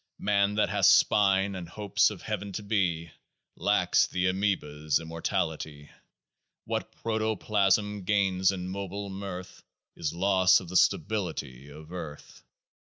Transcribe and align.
Man 0.17 0.55
that 0.55 0.69
has 0.69 0.89
spine, 0.89 1.53
and 1.53 1.69
hopes 1.69 2.09
of 2.09 2.23
heaven 2.23 2.51
to 2.53 2.63
be, 2.63 3.11
Lacks 3.55 4.07
the 4.07 4.29
Amoeba's 4.29 4.97
immortality. 4.97 5.91
What 6.65 6.91
protoplasm 6.91 8.01
gains 8.03 8.51
in 8.51 8.67
mobile 8.67 9.11
mirth 9.11 9.61
Is 9.95 10.11
loss 10.11 10.59
of 10.59 10.69
the 10.69 10.75
stability 10.75 11.69
of 11.69 11.91
earth. 11.91 12.41